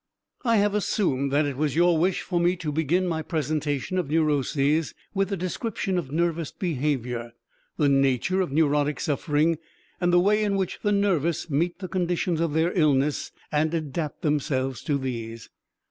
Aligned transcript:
I 0.43 0.57
have 0.57 0.73
assumed 0.73 1.31
that 1.31 1.45
it 1.45 1.55
was 1.57 1.75
your 1.75 1.95
wish 1.95 2.21
for 2.23 2.39
me 2.39 2.55
to 2.55 2.71
begin 2.71 3.05
my 3.07 3.21
presentation 3.21 3.99
of 3.99 4.09
neuroses 4.09 4.95
with 5.13 5.31
a 5.31 5.37
description 5.37 5.99
of 5.99 6.09
nervous 6.11 6.51
behavior, 6.51 7.33
the 7.77 7.87
nature 7.87 8.41
of 8.41 8.51
neurotic 8.51 8.99
suffering, 8.99 9.59
and 10.01 10.11
the 10.11 10.19
way 10.19 10.43
in 10.43 10.55
which 10.57 10.79
the 10.81 10.91
nervous 10.91 11.51
meet 11.51 11.77
the 11.77 11.87
conditions 11.87 12.41
of 12.41 12.53
their 12.53 12.73
illness 12.73 13.31
and 13.51 13.75
adapt 13.75 14.23
themselves 14.23 14.81
to 14.85 14.97
these. 14.97 15.49